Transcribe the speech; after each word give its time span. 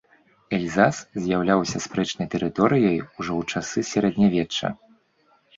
Эльзас 0.57 0.95
з'яўляўся 1.25 1.77
спрэчнай 1.85 2.27
тэрыторыяй 2.37 2.97
ужо 3.19 3.31
ў 3.39 3.41
часы 3.63 3.79
сярэднявечча. 3.93 4.77